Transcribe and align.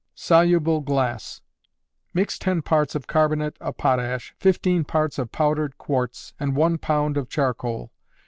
Soluble 0.15 0.81
Glass. 0.81 1.41
Mix 2.11 2.39
ten 2.39 2.63
parts 2.63 2.95
of 2.95 3.05
carbonate 3.05 3.55
of 3.61 3.77
potash, 3.77 4.33
fifteen 4.39 4.83
parts 4.83 5.19
of 5.19 5.31
powdered 5.31 5.77
quartz, 5.77 6.33
and 6.39 6.55
one 6.55 6.79
pound 6.79 7.17
of 7.17 7.29
charcoal. 7.29 7.91